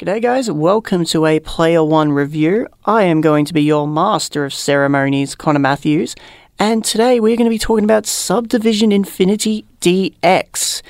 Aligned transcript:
G'day, 0.00 0.22
guys. 0.22 0.50
Welcome 0.50 1.04
to 1.04 1.26
a 1.26 1.40
Player 1.40 1.84
One 1.84 2.12
review. 2.12 2.66
I 2.86 3.02
am 3.02 3.20
going 3.20 3.44
to 3.44 3.52
be 3.52 3.60
your 3.60 3.86
master 3.86 4.46
of 4.46 4.54
ceremonies, 4.54 5.34
Connor 5.34 5.58
Matthews, 5.58 6.16
and 6.58 6.82
today 6.82 7.20
we're 7.20 7.36
going 7.36 7.50
to 7.50 7.54
be 7.54 7.58
talking 7.58 7.84
about 7.84 8.06
Subdivision 8.06 8.92
Infinity 8.92 9.66
DX, 9.82 10.80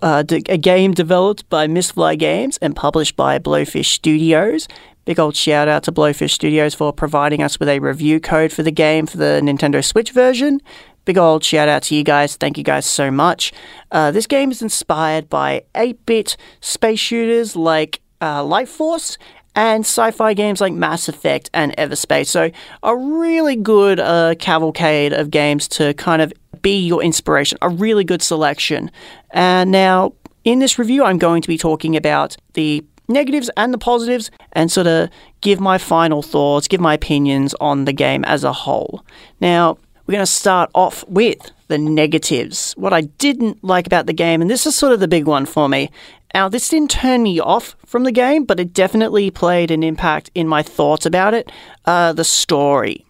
uh, 0.00 0.22
a 0.48 0.56
game 0.56 0.92
developed 0.94 1.50
by 1.50 1.66
Mistfly 1.66 2.16
Games 2.16 2.56
and 2.58 2.76
published 2.76 3.16
by 3.16 3.40
Blowfish 3.40 3.86
Studios. 3.86 4.68
Big 5.04 5.18
old 5.18 5.34
shout 5.34 5.66
out 5.66 5.82
to 5.82 5.90
Blowfish 5.90 6.30
Studios 6.30 6.74
for 6.74 6.92
providing 6.92 7.42
us 7.42 7.58
with 7.58 7.68
a 7.68 7.80
review 7.80 8.20
code 8.20 8.52
for 8.52 8.62
the 8.62 8.70
game 8.70 9.06
for 9.06 9.16
the 9.16 9.40
Nintendo 9.42 9.84
Switch 9.84 10.12
version. 10.12 10.60
Big 11.06 11.18
old 11.18 11.42
shout 11.42 11.68
out 11.68 11.82
to 11.82 11.96
you 11.96 12.04
guys. 12.04 12.36
Thank 12.36 12.56
you 12.56 12.62
guys 12.62 12.86
so 12.86 13.10
much. 13.10 13.52
Uh, 13.90 14.12
this 14.12 14.28
game 14.28 14.52
is 14.52 14.62
inspired 14.62 15.28
by 15.28 15.64
8 15.74 16.06
bit 16.06 16.36
space 16.60 17.00
shooters 17.00 17.56
like 17.56 18.00
uh, 18.24 18.42
Life 18.44 18.70
Force 18.70 19.18
and 19.54 19.84
sci-fi 19.84 20.34
games 20.34 20.60
like 20.60 20.72
Mass 20.72 21.08
Effect 21.08 21.50
and 21.54 21.76
Everspace. 21.76 22.26
So 22.26 22.50
a 22.82 22.96
really 22.96 23.56
good 23.56 24.00
uh, 24.00 24.34
cavalcade 24.38 25.12
of 25.12 25.30
games 25.30 25.68
to 25.68 25.94
kind 25.94 26.22
of 26.22 26.32
be 26.62 26.78
your 26.78 27.02
inspiration. 27.02 27.58
A 27.62 27.68
really 27.68 28.04
good 28.04 28.22
selection. 28.22 28.90
And 29.30 29.70
now 29.70 30.14
in 30.44 30.58
this 30.58 30.78
review, 30.78 31.04
I'm 31.04 31.18
going 31.18 31.42
to 31.42 31.48
be 31.48 31.58
talking 31.58 31.96
about 31.96 32.36
the 32.54 32.84
negatives 33.08 33.50
and 33.56 33.72
the 33.72 33.78
positives 33.78 34.30
and 34.52 34.72
sort 34.72 34.86
of 34.86 35.10
give 35.40 35.60
my 35.60 35.78
final 35.78 36.22
thoughts, 36.22 36.66
give 36.66 36.80
my 36.80 36.94
opinions 36.94 37.54
on 37.60 37.84
the 37.84 37.92
game 37.92 38.24
as 38.24 38.44
a 38.44 38.52
whole. 38.52 39.04
Now, 39.40 39.76
we're 40.06 40.12
going 40.12 40.22
to 40.22 40.26
start 40.26 40.70
off 40.74 41.04
with 41.08 41.50
the 41.68 41.78
negatives. 41.78 42.72
What 42.76 42.92
I 42.92 43.02
didn't 43.02 43.64
like 43.64 43.86
about 43.86 44.06
the 44.06 44.12
game, 44.12 44.42
and 44.42 44.50
this 44.50 44.66
is 44.66 44.76
sort 44.76 44.92
of 44.92 45.00
the 45.00 45.08
big 45.08 45.26
one 45.26 45.46
for 45.46 45.68
me, 45.68 45.90
now, 46.34 46.48
this 46.48 46.68
didn't 46.68 46.90
turn 46.90 47.22
me 47.22 47.38
off 47.38 47.76
from 47.86 48.02
the 48.02 48.10
game, 48.10 48.44
but 48.44 48.58
it 48.58 48.74
definitely 48.74 49.30
played 49.30 49.70
an 49.70 49.84
impact 49.84 50.32
in 50.34 50.48
my 50.48 50.64
thoughts 50.64 51.06
about 51.06 51.32
it. 51.32 51.50
Uh, 51.84 52.12
the 52.12 52.24
story. 52.24 53.06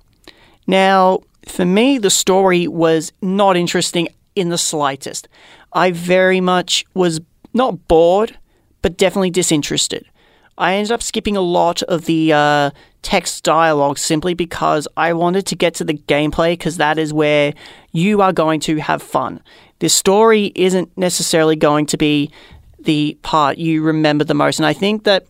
Now, 0.67 1.21
for 1.49 1.65
me, 1.65 1.97
the 1.97 2.11
story 2.11 2.69
was 2.69 3.13
not 3.23 3.57
interesting 3.57 4.09
in 4.37 4.51
the 4.51 4.59
slightest. 4.59 5.27
I 5.73 5.91
very 5.91 6.43
much 6.43 6.85
was 6.93 7.23
not 7.55 7.89
bored, 7.89 8.37
but 8.83 8.99
definitely 8.99 9.31
disinterested. 9.31 10.05
I 10.59 10.75
ended 10.75 10.93
up 10.93 11.03
skipping 11.03 11.37
a 11.37 11.41
lot 11.41 11.83
of 11.85 12.05
the 12.05 12.31
uh, 12.31 12.71
text 13.05 13.45
dialogue 13.45 13.99
simply 13.99 14.35
because 14.35 14.89
I 14.97 15.13
wanted 15.13 15.47
to 15.47 15.55
get 15.55 15.75
to 15.75 15.85
the 15.85 15.95
gameplay 15.95 16.53
because 16.53 16.79
that 16.79 16.99
is 16.99 17.13
where 17.13 17.55
you 17.93 18.23
are 18.23 18.33
going 18.33 18.59
to 18.61 18.79
have 18.79 19.03
fun. 19.03 19.41
This 19.79 19.95
story 19.95 20.51
isn't 20.55 20.97
necessarily 20.97 21.55
going 21.55 21.87
to 21.87 21.97
be 21.97 22.31
the 22.81 23.17
part 23.23 23.59
you 23.59 23.83
remember 23.83 24.25
the 24.25 24.35
most. 24.35 24.59
And 24.59 24.67
I 24.67 24.73
think 24.73 25.05
that 25.05 25.27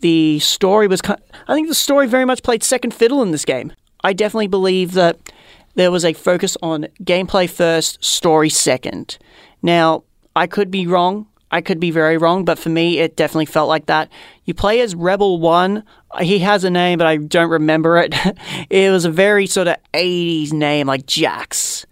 the 0.00 0.38
story 0.38 0.86
was, 0.86 1.00
kind. 1.00 1.20
I 1.48 1.54
think 1.54 1.68
the 1.68 1.74
story 1.74 2.06
very 2.06 2.26
much 2.26 2.42
played 2.42 2.62
second 2.62 2.92
fiddle 2.92 3.22
in 3.22 3.30
this 3.30 3.44
game. 3.44 3.72
I 4.02 4.12
definitely 4.12 4.48
believe 4.48 4.92
that 4.92 5.18
there 5.74 5.90
was 5.90 6.04
a 6.04 6.12
focus 6.12 6.56
on 6.62 6.86
gameplay 7.02 7.48
first, 7.48 8.04
story 8.04 8.50
second. 8.50 9.18
Now, 9.62 10.04
I 10.36 10.46
could 10.46 10.70
be 10.70 10.86
wrong. 10.86 11.26
I 11.50 11.60
could 11.60 11.78
be 11.78 11.90
very 11.92 12.18
wrong, 12.18 12.44
but 12.44 12.58
for 12.58 12.68
me, 12.68 12.98
it 12.98 13.16
definitely 13.16 13.46
felt 13.46 13.68
like 13.68 13.86
that. 13.86 14.10
You 14.44 14.54
play 14.54 14.80
as 14.80 14.94
Rebel 14.94 15.38
One. 15.38 15.84
He 16.20 16.38
has 16.40 16.64
a 16.64 16.70
name, 16.70 16.98
but 16.98 17.06
I 17.06 17.16
don't 17.16 17.50
remember 17.50 17.98
it. 17.98 18.14
it 18.70 18.90
was 18.90 19.04
a 19.04 19.10
very 19.10 19.46
sort 19.46 19.68
of 19.68 19.76
80s 19.92 20.52
name, 20.52 20.86
like 20.86 21.06
Jax, 21.06 21.86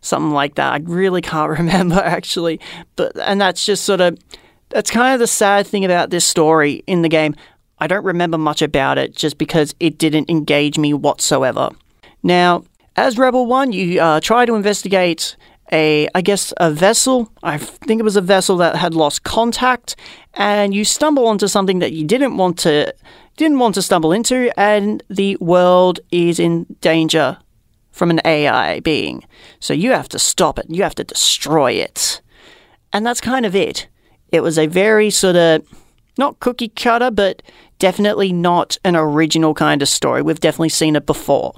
something 0.00 0.32
like 0.32 0.56
that. 0.56 0.72
I 0.72 0.78
really 0.84 1.22
can't 1.22 1.50
remember 1.58 1.96
actually. 1.96 2.60
But 2.96 3.16
and 3.18 3.40
that's 3.40 3.64
just 3.64 3.84
sort 3.84 4.00
of 4.00 4.18
that's 4.70 4.90
kind 4.90 5.14
of 5.14 5.20
the 5.20 5.26
sad 5.26 5.66
thing 5.66 5.84
about 5.84 6.10
this 6.10 6.24
story 6.24 6.82
in 6.86 7.02
the 7.02 7.08
game. 7.08 7.34
I 7.78 7.86
don't 7.86 8.04
remember 8.04 8.38
much 8.38 8.60
about 8.60 8.98
it 8.98 9.14
just 9.14 9.38
because 9.38 9.74
it 9.78 9.98
didn't 9.98 10.28
engage 10.28 10.78
me 10.78 10.92
whatsoever. 10.94 11.70
Now, 12.22 12.64
as 12.96 13.16
Rebel 13.16 13.46
One, 13.46 13.72
you 13.72 14.00
uh, 14.00 14.20
try 14.20 14.44
to 14.44 14.54
investigate 14.54 15.36
a, 15.70 16.08
I 16.14 16.20
guess, 16.20 16.52
a 16.56 16.70
vessel. 16.70 17.30
I 17.42 17.58
think 17.58 18.00
it 18.00 18.04
was 18.04 18.16
a 18.16 18.20
vessel 18.20 18.56
that 18.56 18.76
had 18.76 18.94
lost 18.94 19.22
contact, 19.22 19.96
and 20.34 20.74
you 20.74 20.84
stumble 20.84 21.26
onto 21.26 21.46
something 21.46 21.78
that 21.78 21.92
you 21.92 22.04
didn't 22.04 22.36
want 22.36 22.58
to 22.60 22.92
didn't 23.38 23.60
want 23.60 23.76
to 23.76 23.82
stumble 23.82 24.12
into, 24.12 24.52
and 24.58 25.02
the 25.08 25.36
world 25.36 26.00
is 26.10 26.38
in 26.38 26.66
danger 26.80 27.38
from 27.92 28.10
an 28.10 28.20
AI 28.24 28.80
being. 28.80 29.24
So 29.60 29.72
you 29.72 29.92
have 29.92 30.08
to 30.10 30.18
stop 30.18 30.58
it. 30.58 30.66
You 30.68 30.82
have 30.82 30.94
to 30.96 31.04
destroy 31.04 31.72
it, 31.72 32.20
and 32.92 33.06
that's 33.06 33.20
kind 33.20 33.46
of 33.46 33.56
it. 33.56 33.88
It 34.30 34.42
was 34.42 34.58
a 34.58 34.66
very 34.66 35.08
sort 35.08 35.36
of 35.36 35.62
not 36.18 36.40
cookie 36.40 36.68
cutter, 36.68 37.10
but 37.10 37.42
definitely 37.78 38.32
not 38.32 38.76
an 38.84 38.96
original 38.96 39.54
kind 39.54 39.82
of 39.82 39.88
story. 39.88 40.20
We've 40.20 40.40
definitely 40.40 40.70
seen 40.70 40.96
it 40.96 41.06
before. 41.06 41.54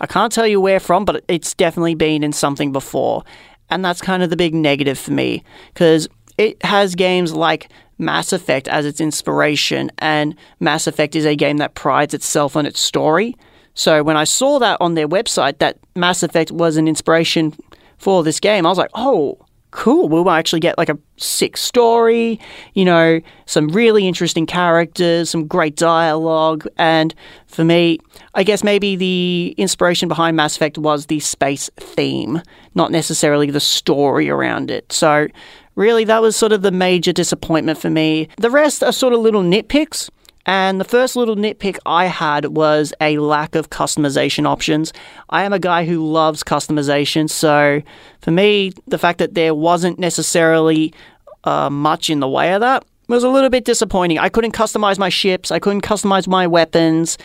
I 0.00 0.06
can't 0.06 0.32
tell 0.32 0.46
you 0.46 0.60
where 0.60 0.80
from, 0.80 1.04
but 1.04 1.24
it's 1.28 1.54
definitely 1.54 1.94
been 1.94 2.24
in 2.24 2.32
something 2.32 2.72
before. 2.72 3.22
And 3.70 3.84
that's 3.84 4.02
kind 4.02 4.22
of 4.22 4.30
the 4.30 4.36
big 4.36 4.52
negative 4.52 4.98
for 4.98 5.12
me 5.12 5.44
because 5.72 6.08
it 6.38 6.62
has 6.64 6.94
games 6.94 7.32
like 7.32 7.68
Mass 7.98 8.32
Effect 8.32 8.68
as 8.68 8.86
its 8.86 9.00
inspiration, 9.00 9.90
and 9.98 10.34
Mass 10.60 10.86
Effect 10.86 11.14
is 11.14 11.24
a 11.24 11.36
game 11.36 11.58
that 11.58 11.74
prides 11.74 12.14
itself 12.14 12.56
on 12.56 12.66
its 12.66 12.80
story. 12.80 13.36
So 13.74 14.02
when 14.02 14.16
I 14.16 14.24
saw 14.24 14.58
that 14.60 14.78
on 14.80 14.94
their 14.94 15.08
website 15.08 15.58
that 15.58 15.78
Mass 15.96 16.22
Effect 16.22 16.50
was 16.50 16.76
an 16.76 16.88
inspiration 16.88 17.54
for 17.98 18.22
this 18.22 18.40
game, 18.40 18.66
I 18.66 18.68
was 18.68 18.78
like, 18.78 18.90
oh, 18.94 19.38
cool, 19.74 20.08
we'll 20.08 20.30
actually 20.30 20.60
get 20.60 20.78
like 20.78 20.88
a 20.88 20.96
sick 21.16 21.56
story, 21.56 22.38
you 22.74 22.84
know, 22.84 23.20
some 23.46 23.68
really 23.68 24.06
interesting 24.06 24.46
characters, 24.46 25.30
some 25.30 25.48
great 25.48 25.74
dialogue. 25.74 26.64
And 26.78 27.12
for 27.48 27.64
me, 27.64 27.98
I 28.34 28.44
guess 28.44 28.62
maybe 28.62 28.94
the 28.94 29.54
inspiration 29.58 30.08
behind 30.08 30.36
Mass 30.36 30.54
Effect 30.54 30.78
was 30.78 31.06
the 31.06 31.18
space 31.18 31.68
theme, 31.76 32.40
not 32.76 32.92
necessarily 32.92 33.50
the 33.50 33.60
story 33.60 34.30
around 34.30 34.70
it. 34.70 34.92
So, 34.92 35.26
really, 35.74 36.04
that 36.04 36.22
was 36.22 36.36
sort 36.36 36.52
of 36.52 36.62
the 36.62 36.70
major 36.70 37.12
disappointment 37.12 37.78
for 37.78 37.90
me. 37.90 38.28
The 38.38 38.50
rest 38.50 38.82
are 38.82 38.92
sort 38.92 39.12
of 39.12 39.20
little 39.20 39.42
nitpicks. 39.42 40.10
And 40.46 40.78
the 40.78 40.84
first 40.84 41.16
little 41.16 41.36
nitpick 41.36 41.78
I 41.86 42.04
had 42.04 42.46
was 42.46 42.92
a 43.00 43.16
lack 43.18 43.54
of 43.54 43.70
customization 43.70 44.46
options. 44.46 44.92
I 45.30 45.44
am 45.44 45.54
a 45.54 45.58
guy 45.58 45.86
who 45.86 46.06
loves 46.06 46.44
customization, 46.44 47.30
so 47.30 47.80
for 48.20 48.30
me, 48.30 48.72
the 48.86 48.98
fact 48.98 49.20
that 49.20 49.34
there 49.34 49.54
wasn't 49.54 49.98
necessarily 49.98 50.92
uh, 51.44 51.70
much 51.70 52.10
in 52.10 52.20
the 52.20 52.28
way 52.28 52.52
of 52.52 52.60
that 52.60 52.84
was 53.08 53.24
a 53.24 53.28
little 53.28 53.50
bit 53.50 53.64
disappointing. 53.64 54.18
I 54.18 54.28
couldn't 54.28 54.52
customize 54.52 54.98
my 54.98 55.08
ships, 55.08 55.50
I 55.50 55.58
couldn't 55.58 55.82
customize 55.82 56.26
my 56.26 56.46
weapons, 56.46 57.16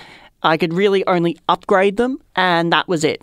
I 0.44 0.56
could 0.56 0.74
really 0.74 1.06
only 1.06 1.38
upgrade 1.50 1.98
them, 1.98 2.20
and 2.38 2.72
that 2.72 2.88
was 2.88 3.04
it. 3.04 3.22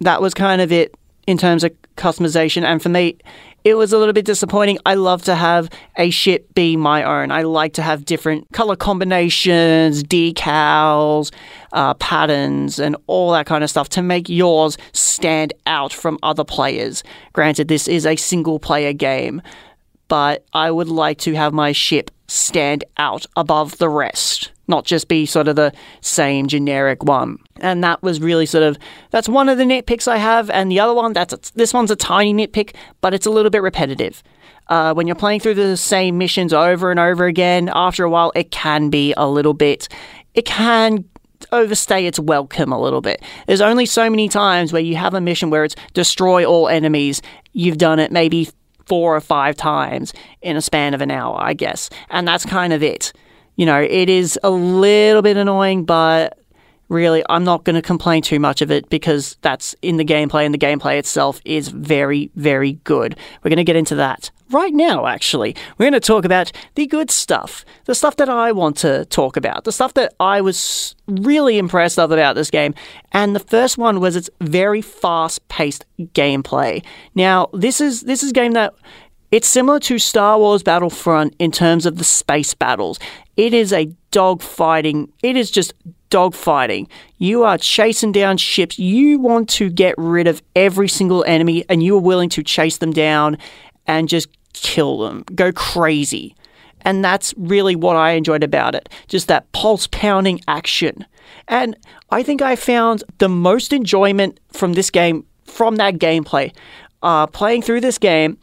That 0.00 0.22
was 0.22 0.32
kind 0.32 0.60
of 0.60 0.70
it 0.70 0.94
in 1.26 1.38
terms 1.38 1.64
of 1.64 1.72
customization, 1.96 2.62
and 2.62 2.80
for 2.80 2.88
me, 2.88 3.18
it 3.64 3.74
was 3.74 3.94
a 3.94 3.98
little 3.98 4.12
bit 4.12 4.26
disappointing. 4.26 4.78
I 4.84 4.94
love 4.94 5.22
to 5.24 5.34
have 5.34 5.70
a 5.96 6.10
ship 6.10 6.54
be 6.54 6.76
my 6.76 7.02
own. 7.02 7.30
I 7.30 7.42
like 7.42 7.72
to 7.74 7.82
have 7.82 8.04
different 8.04 8.46
color 8.52 8.76
combinations, 8.76 10.04
decals, 10.04 11.32
uh, 11.72 11.94
patterns, 11.94 12.78
and 12.78 12.94
all 13.06 13.32
that 13.32 13.46
kind 13.46 13.64
of 13.64 13.70
stuff 13.70 13.88
to 13.90 14.02
make 14.02 14.28
yours 14.28 14.76
stand 14.92 15.54
out 15.66 15.94
from 15.94 16.18
other 16.22 16.44
players. 16.44 17.02
Granted, 17.32 17.68
this 17.68 17.88
is 17.88 18.04
a 18.04 18.16
single 18.16 18.58
player 18.58 18.92
game, 18.92 19.40
but 20.08 20.44
I 20.52 20.70
would 20.70 20.88
like 20.88 21.18
to 21.20 21.34
have 21.34 21.54
my 21.54 21.72
ship 21.72 22.10
stand 22.28 22.84
out 22.98 23.24
above 23.34 23.78
the 23.78 23.88
rest 23.88 24.50
not 24.68 24.84
just 24.84 25.08
be 25.08 25.26
sort 25.26 25.48
of 25.48 25.56
the 25.56 25.72
same 26.00 26.46
generic 26.46 27.02
one. 27.04 27.38
And 27.56 27.82
that 27.84 28.02
was 28.02 28.20
really 28.20 28.46
sort 28.46 28.64
of 28.64 28.78
that's 29.10 29.28
one 29.28 29.48
of 29.48 29.58
the 29.58 29.64
nitpicks 29.64 30.08
I 30.08 30.16
have, 30.16 30.50
and 30.50 30.70
the 30.70 30.80
other 30.80 30.94
one 30.94 31.12
that's 31.12 31.50
this 31.50 31.72
one's 31.74 31.90
a 31.90 31.96
tiny 31.96 32.34
nitpick, 32.34 32.74
but 33.00 33.14
it's 33.14 33.26
a 33.26 33.30
little 33.30 33.50
bit 33.50 33.62
repetitive. 33.62 34.22
Uh, 34.68 34.94
when 34.94 35.06
you're 35.06 35.16
playing 35.16 35.40
through 35.40 35.54
the 35.54 35.76
same 35.76 36.16
missions 36.16 36.52
over 36.52 36.90
and 36.90 36.98
over 36.98 37.26
again, 37.26 37.70
after 37.74 38.04
a 38.04 38.10
while, 38.10 38.32
it 38.34 38.50
can 38.50 38.88
be 38.88 39.12
a 39.16 39.28
little 39.28 39.52
bit. 39.52 39.88
It 40.32 40.46
can 40.46 41.04
overstay 41.52 42.06
its 42.06 42.18
welcome 42.18 42.72
a 42.72 42.80
little 42.80 43.02
bit. 43.02 43.22
There's 43.46 43.60
only 43.60 43.84
so 43.84 44.08
many 44.08 44.28
times 44.28 44.72
where 44.72 44.80
you 44.80 44.96
have 44.96 45.12
a 45.12 45.20
mission 45.20 45.50
where 45.50 45.64
it's 45.64 45.76
destroy 45.92 46.46
all 46.46 46.68
enemies. 46.68 47.20
You've 47.52 47.76
done 47.76 47.98
it 47.98 48.10
maybe 48.10 48.48
four 48.86 49.14
or 49.14 49.20
five 49.20 49.56
times 49.56 50.12
in 50.40 50.56
a 50.56 50.62
span 50.62 50.94
of 50.94 51.00
an 51.00 51.10
hour, 51.10 51.38
I 51.40 51.52
guess. 51.52 51.90
And 52.10 52.26
that's 52.26 52.44
kind 52.46 52.72
of 52.72 52.82
it 52.82 53.12
you 53.56 53.66
know, 53.66 53.80
it 53.80 54.08
is 54.08 54.38
a 54.42 54.50
little 54.50 55.22
bit 55.22 55.36
annoying, 55.36 55.84
but 55.84 56.38
really, 56.88 57.22
I'm 57.28 57.44
not 57.44 57.64
going 57.64 57.74
to 57.74 57.82
complain 57.82 58.22
too 58.22 58.38
much 58.38 58.60
of 58.60 58.70
it 58.70 58.88
because 58.90 59.36
that's 59.40 59.74
in 59.80 59.96
the 59.96 60.04
gameplay, 60.04 60.44
and 60.44 60.52
the 60.52 60.58
gameplay 60.58 60.98
itself 60.98 61.40
is 61.44 61.68
very, 61.68 62.30
very 62.36 62.74
good. 62.84 63.16
We're 63.42 63.48
going 63.48 63.56
to 63.56 63.64
get 63.64 63.76
into 63.76 63.94
that 63.96 64.30
right 64.50 64.72
now, 64.72 65.06
actually. 65.06 65.56
We're 65.78 65.84
going 65.84 65.94
to 65.94 66.00
talk 66.00 66.24
about 66.24 66.52
the 66.74 66.86
good 66.86 67.10
stuff, 67.10 67.64
the 67.86 67.94
stuff 67.94 68.16
that 68.16 68.28
I 68.28 68.52
want 68.52 68.76
to 68.78 69.06
talk 69.06 69.36
about, 69.36 69.64
the 69.64 69.72
stuff 69.72 69.94
that 69.94 70.14
I 70.20 70.40
was 70.42 70.94
really 71.08 71.58
impressed 71.58 71.98
of 71.98 72.12
about 72.12 72.34
this 72.34 72.50
game. 72.50 72.74
And 73.12 73.34
the 73.34 73.40
first 73.40 73.78
one 73.78 73.98
was 73.98 74.14
its 74.14 74.28
very 74.40 74.82
fast-paced 74.82 75.86
gameplay. 75.98 76.84
Now, 77.14 77.48
this 77.52 77.80
is 77.80 78.02
this 78.02 78.22
is 78.22 78.30
a 78.30 78.34
game 78.34 78.52
that 78.52 78.74
it's 79.30 79.48
similar 79.48 79.80
to 79.80 79.98
Star 79.98 80.38
Wars 80.38 80.62
Battlefront 80.62 81.34
in 81.40 81.50
terms 81.50 81.86
of 81.86 81.96
the 81.96 82.04
space 82.04 82.54
battles. 82.54 83.00
It 83.36 83.54
is 83.54 83.72
a 83.72 83.90
dogfighting. 84.12 85.10
It 85.22 85.36
is 85.36 85.50
just 85.50 85.74
dogfighting. 86.10 86.88
You 87.18 87.42
are 87.44 87.58
chasing 87.58 88.12
down 88.12 88.36
ships. 88.36 88.78
You 88.78 89.18
want 89.18 89.48
to 89.50 89.68
get 89.68 89.94
rid 89.98 90.26
of 90.26 90.42
every 90.54 90.88
single 90.88 91.24
enemy, 91.24 91.64
and 91.68 91.82
you 91.82 91.96
are 91.96 92.00
willing 92.00 92.28
to 92.30 92.42
chase 92.42 92.78
them 92.78 92.92
down 92.92 93.38
and 93.86 94.08
just 94.08 94.28
kill 94.52 94.98
them. 94.98 95.24
Go 95.34 95.52
crazy. 95.52 96.36
And 96.82 97.04
that's 97.04 97.34
really 97.36 97.74
what 97.74 97.96
I 97.96 98.12
enjoyed 98.12 98.44
about 98.44 98.74
it. 98.74 98.88
Just 99.08 99.28
that 99.28 99.50
pulse 99.52 99.86
pounding 99.88 100.40
action. 100.46 101.06
And 101.48 101.76
I 102.10 102.22
think 102.22 102.42
I 102.42 102.56
found 102.56 103.02
the 103.18 103.28
most 103.28 103.72
enjoyment 103.72 104.38
from 104.52 104.74
this 104.74 104.90
game 104.90 105.26
from 105.44 105.76
that 105.76 105.94
gameplay. 105.94 106.54
Uh, 107.02 107.26
playing 107.26 107.62
through 107.62 107.80
this 107.80 107.98
game, 107.98 108.38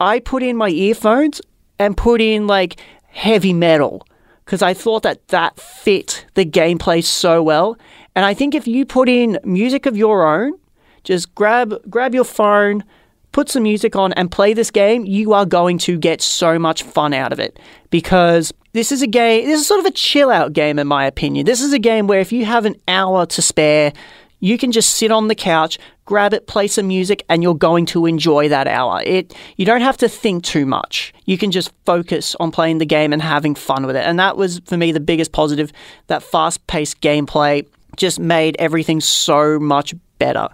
I 0.00 0.20
put 0.20 0.42
in 0.42 0.56
my 0.56 0.68
earphones 0.68 1.40
and 1.78 1.96
put 1.96 2.20
in 2.20 2.46
like 2.46 2.80
heavy 3.08 3.52
metal 3.52 4.06
because 4.48 4.62
I 4.62 4.72
thought 4.72 5.02
that 5.02 5.28
that 5.28 5.60
fit 5.60 6.24
the 6.32 6.46
gameplay 6.46 7.04
so 7.04 7.42
well. 7.42 7.76
And 8.14 8.24
I 8.24 8.32
think 8.32 8.54
if 8.54 8.66
you 8.66 8.86
put 8.86 9.06
in 9.06 9.38
music 9.44 9.84
of 9.84 9.94
your 9.94 10.26
own, 10.26 10.54
just 11.04 11.34
grab 11.34 11.74
grab 11.90 12.14
your 12.14 12.24
phone, 12.24 12.82
put 13.32 13.50
some 13.50 13.64
music 13.64 13.94
on 13.94 14.14
and 14.14 14.30
play 14.30 14.54
this 14.54 14.70
game, 14.70 15.04
you 15.04 15.34
are 15.34 15.44
going 15.44 15.76
to 15.80 15.98
get 15.98 16.22
so 16.22 16.58
much 16.58 16.82
fun 16.82 17.12
out 17.12 17.30
of 17.30 17.38
it 17.38 17.58
because 17.90 18.50
this 18.72 18.90
is 18.90 19.02
a 19.02 19.06
game, 19.06 19.46
this 19.46 19.60
is 19.60 19.66
sort 19.66 19.80
of 19.80 19.86
a 19.86 19.90
chill 19.90 20.30
out 20.30 20.54
game 20.54 20.78
in 20.78 20.86
my 20.86 21.04
opinion. 21.04 21.44
This 21.44 21.60
is 21.60 21.74
a 21.74 21.78
game 21.78 22.06
where 22.06 22.20
if 22.20 22.32
you 22.32 22.46
have 22.46 22.64
an 22.64 22.76
hour 22.88 23.26
to 23.26 23.42
spare, 23.42 23.92
you 24.40 24.58
can 24.58 24.72
just 24.72 24.94
sit 24.94 25.10
on 25.10 25.28
the 25.28 25.34
couch, 25.34 25.78
grab 26.04 26.32
it, 26.32 26.46
play 26.46 26.66
some 26.66 26.88
music, 26.88 27.24
and 27.28 27.42
you're 27.42 27.54
going 27.54 27.86
to 27.86 28.06
enjoy 28.06 28.48
that 28.48 28.66
hour. 28.66 29.02
It 29.04 29.34
you 29.56 29.66
don't 29.66 29.80
have 29.80 29.96
to 29.98 30.08
think 30.08 30.44
too 30.44 30.66
much. 30.66 31.12
You 31.24 31.38
can 31.38 31.50
just 31.50 31.72
focus 31.84 32.36
on 32.40 32.50
playing 32.50 32.78
the 32.78 32.86
game 32.86 33.12
and 33.12 33.20
having 33.20 33.54
fun 33.54 33.86
with 33.86 33.96
it. 33.96 34.04
And 34.04 34.18
that 34.18 34.36
was 34.36 34.60
for 34.64 34.76
me 34.76 34.92
the 34.92 35.00
biggest 35.00 35.32
positive. 35.32 35.72
That 36.06 36.22
fast-paced 36.22 37.00
gameplay 37.00 37.66
just 37.96 38.20
made 38.20 38.56
everything 38.58 39.00
so 39.00 39.58
much 39.58 39.94
better. 40.18 40.48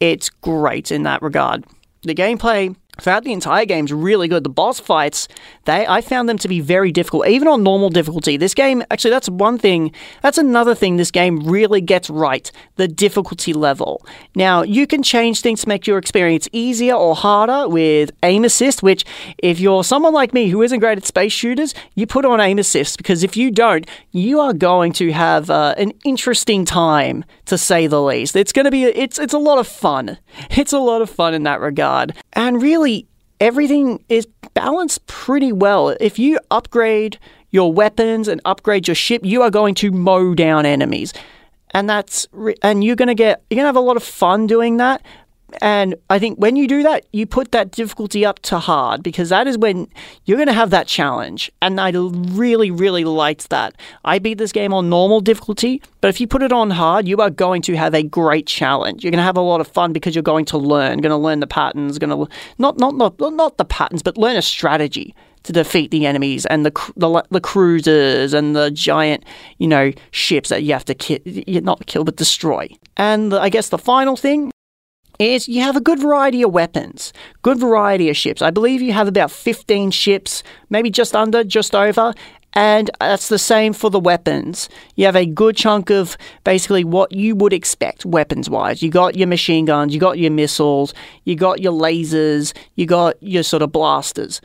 It's 0.00 0.28
great 0.28 0.90
in 0.90 1.02
that 1.04 1.22
regard. 1.22 1.64
The 2.02 2.14
gameplay 2.14 2.76
throughout 3.00 3.24
the 3.24 3.32
entire 3.32 3.64
game 3.64 3.84
is 3.84 3.92
really 3.92 4.28
good. 4.28 4.44
The 4.44 4.50
boss 4.50 4.80
fights, 4.80 5.28
they 5.64 5.86
I 5.86 6.00
found 6.00 6.28
them 6.28 6.38
to 6.38 6.48
be 6.48 6.60
very 6.60 6.92
difficult, 6.92 7.26
even 7.26 7.48
on 7.48 7.62
normal 7.62 7.90
difficulty. 7.90 8.36
This 8.36 8.54
game, 8.54 8.82
actually, 8.90 9.10
that's 9.10 9.28
one 9.28 9.58
thing. 9.58 9.92
That's 10.22 10.38
another 10.38 10.74
thing 10.74 10.96
this 10.96 11.10
game 11.10 11.40
really 11.40 11.80
gets 11.80 12.10
right: 12.10 12.50
the 12.76 12.88
difficulty 12.88 13.52
level. 13.52 14.04
Now, 14.34 14.62
you 14.62 14.86
can 14.86 15.02
change 15.02 15.40
things 15.40 15.62
to 15.62 15.68
make 15.68 15.86
your 15.86 15.98
experience 15.98 16.48
easier 16.52 16.94
or 16.94 17.14
harder 17.14 17.68
with 17.68 18.10
aim 18.22 18.44
assist. 18.44 18.82
Which, 18.82 19.04
if 19.38 19.60
you're 19.60 19.84
someone 19.84 20.12
like 20.12 20.34
me 20.34 20.48
who 20.48 20.62
isn't 20.62 20.80
great 20.80 20.98
at 20.98 21.06
space 21.06 21.32
shooters, 21.32 21.74
you 21.94 22.06
put 22.06 22.24
on 22.24 22.40
aim 22.40 22.58
assist 22.58 22.98
because 22.98 23.22
if 23.22 23.36
you 23.36 23.50
don't, 23.50 23.88
you 24.12 24.40
are 24.40 24.52
going 24.52 24.92
to 24.94 25.12
have 25.12 25.50
uh, 25.50 25.74
an 25.78 25.92
interesting 26.04 26.64
time, 26.64 27.24
to 27.46 27.58
say 27.58 27.86
the 27.86 28.02
least. 28.02 28.36
It's 28.36 28.52
going 28.52 28.64
to 28.64 28.70
be 28.70 28.84
it's 28.84 29.18
it's 29.18 29.34
a 29.34 29.38
lot 29.38 29.58
of 29.58 29.66
fun. 29.66 30.18
It's 30.56 30.72
a 30.72 30.78
lot 30.78 31.02
of 31.02 31.10
fun 31.10 31.34
in 31.34 31.42
that 31.44 31.60
regard, 31.60 32.14
and 32.32 32.62
really 32.62 32.83
everything 33.40 34.02
is 34.08 34.26
balanced 34.54 35.06
pretty 35.06 35.52
well. 35.52 35.90
If 36.00 36.18
you 36.18 36.38
upgrade 36.50 37.18
your 37.50 37.72
weapons 37.72 38.28
and 38.28 38.40
upgrade 38.44 38.88
your 38.88 38.94
ship, 38.94 39.24
you 39.24 39.42
are 39.42 39.50
going 39.50 39.74
to 39.76 39.90
mow 39.90 40.34
down 40.34 40.66
enemies. 40.66 41.12
And 41.70 41.88
that's 41.88 42.26
and 42.62 42.84
you're 42.84 42.96
going 42.96 43.08
to 43.08 43.14
get 43.14 43.42
you're 43.50 43.56
going 43.56 43.64
to 43.64 43.68
have 43.68 43.76
a 43.76 43.80
lot 43.80 43.96
of 43.96 44.02
fun 44.02 44.46
doing 44.46 44.76
that. 44.78 45.02
And 45.60 45.94
I 46.10 46.18
think 46.18 46.38
when 46.38 46.56
you 46.56 46.66
do 46.66 46.82
that, 46.82 47.06
you 47.12 47.26
put 47.26 47.52
that 47.52 47.70
difficulty 47.70 48.24
up 48.24 48.40
to 48.40 48.58
hard 48.58 49.02
because 49.02 49.28
that 49.28 49.46
is 49.46 49.58
when 49.58 49.88
you're 50.24 50.36
going 50.36 50.48
to 50.48 50.52
have 50.52 50.70
that 50.70 50.86
challenge. 50.86 51.50
And 51.62 51.80
I 51.80 51.90
really, 51.92 52.70
really 52.70 53.04
liked 53.04 53.50
that. 53.50 53.76
I 54.04 54.18
beat 54.18 54.38
this 54.38 54.52
game 54.52 54.72
on 54.72 54.88
normal 54.88 55.20
difficulty, 55.20 55.82
but 56.00 56.08
if 56.08 56.20
you 56.20 56.26
put 56.26 56.42
it 56.42 56.52
on 56.52 56.70
hard, 56.70 57.06
you 57.08 57.18
are 57.18 57.30
going 57.30 57.62
to 57.62 57.76
have 57.76 57.94
a 57.94 58.02
great 58.02 58.46
challenge. 58.46 59.04
You're 59.04 59.10
going 59.10 59.18
to 59.18 59.24
have 59.24 59.36
a 59.36 59.40
lot 59.40 59.60
of 59.60 59.68
fun 59.68 59.92
because 59.92 60.14
you're 60.14 60.22
going 60.22 60.44
to 60.46 60.58
learn, 60.58 60.98
going 60.98 61.10
to 61.10 61.16
learn 61.16 61.40
the 61.40 61.46
patterns, 61.46 61.98
going 61.98 62.10
to 62.10 62.34
not 62.58 62.78
not 62.78 62.96
not 62.96 63.18
not 63.18 63.58
the 63.58 63.64
patterns, 63.64 64.02
but 64.02 64.16
learn 64.16 64.36
a 64.36 64.42
strategy 64.42 65.14
to 65.44 65.52
defeat 65.52 65.90
the 65.90 66.06
enemies 66.06 66.46
and 66.46 66.64
the, 66.66 66.92
the 66.96 67.22
the 67.30 67.40
cruisers 67.40 68.32
and 68.32 68.56
the 68.56 68.70
giant, 68.70 69.24
you 69.58 69.68
know, 69.68 69.92
ships 70.10 70.48
that 70.48 70.62
you 70.62 70.72
have 70.72 70.84
to 70.86 70.94
kill, 70.94 71.18
not 71.62 71.86
kill 71.86 72.04
but 72.04 72.16
destroy. 72.16 72.68
And 72.96 73.34
I 73.34 73.48
guess 73.48 73.68
the 73.68 73.78
final 73.78 74.16
thing 74.16 74.50
is 75.18 75.48
you 75.48 75.62
have 75.62 75.76
a 75.76 75.80
good 75.80 76.00
variety 76.00 76.42
of 76.42 76.52
weapons, 76.52 77.12
good 77.42 77.58
variety 77.58 78.08
of 78.10 78.16
ships. 78.16 78.42
I 78.42 78.50
believe 78.50 78.82
you 78.82 78.92
have 78.92 79.08
about 79.08 79.30
15 79.30 79.90
ships, 79.90 80.42
maybe 80.70 80.90
just 80.90 81.14
under, 81.14 81.44
just 81.44 81.74
over, 81.74 82.12
and 82.54 82.90
that's 83.00 83.28
the 83.28 83.38
same 83.38 83.72
for 83.72 83.90
the 83.90 83.98
weapons. 83.98 84.68
You 84.94 85.06
have 85.06 85.16
a 85.16 85.26
good 85.26 85.56
chunk 85.56 85.90
of 85.90 86.16
basically 86.44 86.84
what 86.84 87.12
you 87.12 87.34
would 87.36 87.52
expect 87.52 88.06
weapons 88.06 88.48
wise. 88.48 88.82
You 88.82 88.90
got 88.90 89.16
your 89.16 89.26
machine 89.26 89.64
guns, 89.64 89.92
you 89.92 90.00
got 90.00 90.18
your 90.18 90.30
missiles, 90.30 90.94
you 91.24 91.34
got 91.34 91.60
your 91.60 91.72
lasers, 91.72 92.52
you 92.76 92.86
got 92.86 93.20
your 93.20 93.42
sort 93.42 93.62
of 93.62 93.72
blasters. 93.72 94.40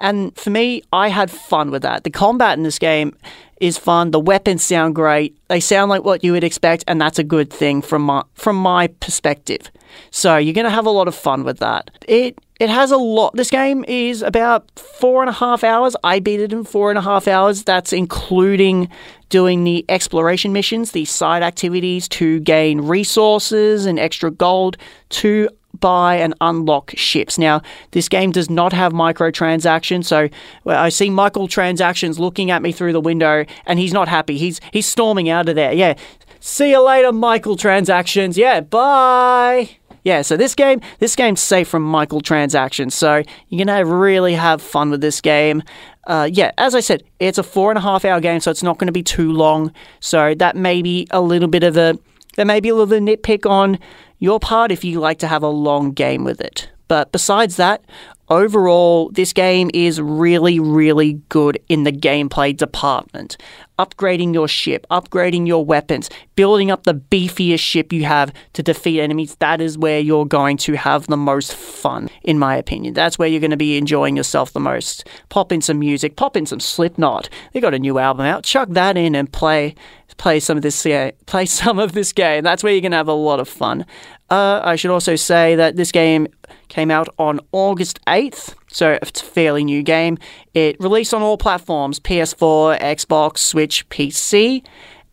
And 0.00 0.36
for 0.36 0.50
me, 0.50 0.82
I 0.92 1.08
had 1.08 1.30
fun 1.30 1.70
with 1.70 1.82
that. 1.82 2.04
The 2.04 2.10
combat 2.10 2.56
in 2.56 2.64
this 2.64 2.78
game 2.78 3.14
is 3.60 3.78
fun. 3.78 4.10
The 4.10 4.20
weapons 4.20 4.64
sound 4.64 4.94
great. 4.94 5.36
They 5.48 5.60
sound 5.60 5.88
like 5.88 6.04
what 6.04 6.24
you 6.24 6.32
would 6.32 6.44
expect, 6.44 6.82
and 6.88 7.00
that's 7.00 7.18
a 7.18 7.24
good 7.24 7.50
thing 7.50 7.80
from 7.80 8.02
my 8.02 8.24
from 8.34 8.56
my 8.56 8.88
perspective. 8.88 9.70
So 10.10 10.36
you're 10.36 10.54
going 10.54 10.64
to 10.64 10.70
have 10.70 10.86
a 10.86 10.90
lot 10.90 11.06
of 11.06 11.14
fun 11.14 11.44
with 11.44 11.58
that. 11.58 11.90
It 12.08 12.38
it 12.58 12.70
has 12.70 12.90
a 12.90 12.96
lot. 12.96 13.34
This 13.34 13.50
game 13.50 13.84
is 13.86 14.22
about 14.22 14.68
four 14.78 15.22
and 15.22 15.28
a 15.28 15.32
half 15.32 15.64
hours. 15.64 15.94
I 16.02 16.18
beat 16.18 16.40
it 16.40 16.52
in 16.52 16.64
four 16.64 16.90
and 16.90 16.98
a 16.98 17.02
half 17.02 17.28
hours. 17.28 17.64
That's 17.64 17.92
including 17.92 18.88
doing 19.28 19.64
the 19.64 19.84
exploration 19.88 20.52
missions, 20.52 20.92
the 20.92 21.04
side 21.04 21.42
activities 21.42 22.06
to 22.06 22.40
gain 22.40 22.80
resources 22.80 23.86
and 23.86 23.98
extra 23.98 24.30
gold 24.30 24.76
to 25.08 25.48
buy 25.80 26.16
and 26.16 26.34
unlock 26.40 26.92
ships. 26.96 27.38
Now, 27.38 27.62
this 27.92 28.08
game 28.08 28.30
does 28.30 28.50
not 28.50 28.72
have 28.72 28.92
microtransactions, 28.92 30.04
so 30.04 30.28
I 30.66 30.88
see 30.88 31.10
Michael 31.10 31.48
transactions 31.48 32.18
looking 32.18 32.50
at 32.50 32.62
me 32.62 32.72
through 32.72 32.92
the 32.92 33.00
window, 33.00 33.44
and 33.66 33.78
he's 33.78 33.92
not 33.92 34.08
happy. 34.08 34.38
He's 34.38 34.60
he's 34.72 34.86
storming 34.86 35.28
out 35.28 35.48
of 35.48 35.54
there. 35.54 35.72
Yeah, 35.72 35.94
see 36.40 36.70
you 36.70 36.82
later, 36.82 37.12
Michael 37.12 37.56
transactions. 37.56 38.36
Yeah, 38.36 38.60
bye. 38.60 39.70
Yeah, 40.04 40.22
so 40.22 40.36
this 40.36 40.56
game, 40.56 40.80
this 40.98 41.14
game's 41.14 41.40
safe 41.40 41.68
from 41.68 41.84
Michael 41.84 42.20
transactions. 42.20 42.92
so 42.94 43.22
you're 43.48 43.64
gonna 43.64 43.84
really 43.84 44.34
have 44.34 44.60
fun 44.60 44.90
with 44.90 45.00
this 45.00 45.20
game. 45.20 45.62
Uh, 46.06 46.28
yeah, 46.32 46.50
as 46.58 46.74
I 46.74 46.80
said, 46.80 47.04
it's 47.20 47.38
a 47.38 47.42
four 47.42 47.70
and 47.70 47.78
a 47.78 47.80
half 47.80 48.04
hour 48.04 48.20
game, 48.20 48.40
so 48.40 48.50
it's 48.50 48.62
not 48.62 48.78
going 48.78 48.88
to 48.88 48.92
be 48.92 49.04
too 49.04 49.32
long. 49.32 49.72
So 50.00 50.34
that 50.34 50.56
may 50.56 50.82
be 50.82 51.06
a 51.10 51.20
little 51.20 51.48
bit 51.48 51.62
of 51.62 51.76
a, 51.76 51.96
there 52.36 52.46
may 52.46 52.60
be 52.60 52.70
a 52.70 52.74
little 52.74 52.98
nitpick 52.98 53.48
on 53.48 53.78
your 54.18 54.40
part 54.40 54.70
if 54.70 54.84
you 54.84 55.00
like 55.00 55.18
to 55.18 55.28
have 55.28 55.42
a 55.42 55.48
long 55.48 55.92
game 55.92 56.24
with 56.24 56.40
it. 56.40 56.70
But 56.88 57.10
besides 57.10 57.56
that, 57.56 57.84
overall, 58.28 59.10
this 59.10 59.32
game 59.32 59.70
is 59.72 60.00
really, 60.00 60.60
really 60.60 61.14
good 61.28 61.58
in 61.68 61.84
the 61.84 61.92
gameplay 61.92 62.56
department. 62.56 63.36
Upgrading 63.78 64.34
your 64.34 64.46
ship, 64.46 64.86
upgrading 64.90 65.46
your 65.46 65.64
weapons, 65.64 66.10
building 66.36 66.70
up 66.70 66.84
the 66.84 66.94
beefiest 66.94 67.60
ship 67.60 67.92
you 67.92 68.04
have 68.04 68.32
to 68.52 68.62
defeat 68.62 69.00
enemies, 69.00 69.36
that 69.36 69.60
is 69.60 69.78
where 69.78 70.00
you're 70.00 70.26
going 70.26 70.56
to 70.58 70.74
have 70.74 71.06
the 71.06 71.16
most 71.16 71.54
fun, 71.54 72.08
in 72.22 72.38
my 72.38 72.56
opinion. 72.56 72.94
That's 72.94 73.18
where 73.18 73.28
you're 73.28 73.40
going 73.40 73.50
to 73.52 73.56
be 73.56 73.76
enjoying 73.76 74.16
yourself 74.16 74.52
the 74.52 74.60
most. 74.60 75.08
Pop 75.30 75.50
in 75.50 75.62
some 75.62 75.78
music, 75.78 76.16
pop 76.16 76.36
in 76.36 76.46
some 76.46 76.60
Slipknot. 76.60 77.28
They 77.52 77.60
got 77.60 77.74
a 77.74 77.78
new 77.78 77.98
album 77.98 78.26
out, 78.26 78.44
chuck 78.44 78.68
that 78.70 78.96
in 78.96 79.14
and 79.14 79.32
play 79.32 79.74
play 80.16 80.40
some 80.40 80.56
of 80.56 80.62
this 80.62 80.84
uh, 80.86 81.10
play 81.26 81.46
some 81.60 81.78
of 81.78 81.92
this 81.92 82.12
game. 82.12 82.44
That's 82.44 82.62
where 82.62 82.72
you're 82.72 82.90
to 82.90 82.96
have 82.96 83.08
a 83.08 83.12
lot 83.12 83.40
of 83.40 83.48
fun. 83.48 83.86
Uh, 84.30 84.60
I 84.64 84.76
should 84.76 84.90
also 84.90 85.14
say 85.16 85.56
that 85.56 85.76
this 85.76 85.92
game 85.92 86.26
came 86.68 86.90
out 86.90 87.08
on 87.18 87.38
August 87.52 88.00
8th, 88.06 88.54
so 88.68 88.98
it's 89.02 89.20
a 89.20 89.24
fairly 89.26 89.62
new 89.62 89.82
game. 89.82 90.16
It 90.54 90.80
released 90.80 91.12
on 91.12 91.20
all 91.20 91.36
platforms 91.36 92.00
PS4, 92.00 92.80
Xbox, 92.80 93.38
Switch, 93.38 93.86
PC. 93.90 94.64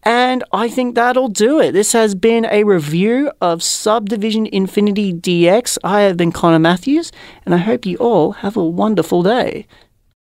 And 0.04 0.46
I 0.54 0.70
think 0.70 0.96
that'll 0.96 1.28
do 1.28 1.60
it. 1.60 1.74
This 1.74 1.92
has 1.92 2.16
been 2.16 2.46
a 2.46 2.64
review 2.64 3.32
of 3.42 3.62
Subdivision 3.62 4.46
Infinity 4.46 5.14
DX. 5.14 5.78
I 5.84 6.02
have 6.02 6.16
been 6.16 6.32
Connor 6.32 6.60
Matthews, 6.60 7.12
and 7.46 7.54
I 7.54 7.58
hope 7.58 7.86
you 7.86 7.98
all 7.98 8.32
have 8.32 8.56
a 8.56 8.64
wonderful 8.64 9.24
day. 9.24 9.68